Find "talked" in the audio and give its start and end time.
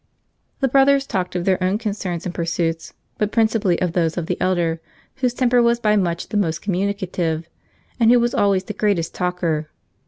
1.05-1.35